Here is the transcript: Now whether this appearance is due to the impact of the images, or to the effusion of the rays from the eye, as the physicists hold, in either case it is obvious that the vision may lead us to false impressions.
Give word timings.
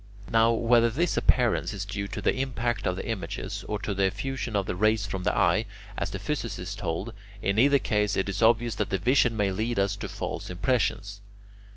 Now 0.31 0.51
whether 0.53 0.89
this 0.89 1.15
appearance 1.15 1.73
is 1.73 1.85
due 1.85 2.07
to 2.07 2.23
the 2.23 2.33
impact 2.35 2.87
of 2.87 2.95
the 2.95 3.05
images, 3.05 3.63
or 3.67 3.77
to 3.83 3.93
the 3.93 4.05
effusion 4.05 4.55
of 4.55 4.65
the 4.65 4.75
rays 4.75 5.05
from 5.05 5.21
the 5.21 5.37
eye, 5.37 5.65
as 5.95 6.09
the 6.09 6.17
physicists 6.17 6.81
hold, 6.81 7.13
in 7.43 7.59
either 7.59 7.77
case 7.77 8.17
it 8.17 8.27
is 8.27 8.41
obvious 8.41 8.73
that 8.77 8.89
the 8.89 8.97
vision 8.97 9.37
may 9.37 9.51
lead 9.51 9.77
us 9.77 9.95
to 9.97 10.09
false 10.09 10.49
impressions. 10.49 11.21